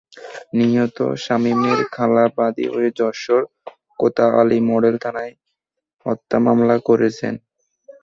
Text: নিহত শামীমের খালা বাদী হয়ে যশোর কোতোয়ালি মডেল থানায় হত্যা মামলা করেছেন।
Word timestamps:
নিহত 0.57 0.97
শামীমের 1.23 1.79
খালা 1.93 2.25
বাদী 2.35 2.65
হয়ে 2.73 2.89
যশোর 2.99 3.41
কোতোয়ালি 3.99 4.59
মডেল 4.69 4.95
থানায় 5.03 5.33
হত্যা 6.05 6.37
মামলা 6.45 6.75
করেছেন। 6.87 7.33